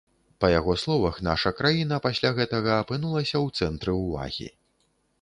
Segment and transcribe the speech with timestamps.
[0.45, 4.53] Па яго словах, наша краіна пасля гэтага апынулася ў цэнтры ўвагі.